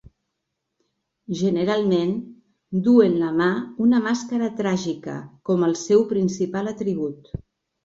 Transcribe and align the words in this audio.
Generalment, 1.41 2.15
duu 2.87 3.03
en 3.09 3.13
la 3.25 3.29
mà 3.43 3.51
una 3.87 4.01
màscara 4.07 4.49
tràgica 4.63 5.21
com 5.53 5.69
el 5.71 5.79
seu 5.85 6.05
principal 6.17 6.75
atribut. 6.75 7.33